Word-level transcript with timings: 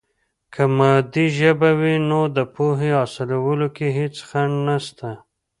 که 0.53 0.63
مادي 0.77 1.25
ژبه 1.37 1.71
وي، 1.79 1.95
نو 2.09 2.21
د 2.35 2.37
پوهې 2.53 2.89
حاصلولو 2.99 3.67
کې 3.75 3.87
هیڅ 3.97 4.15
خنډ 4.27 4.53
نسته. 4.67 5.09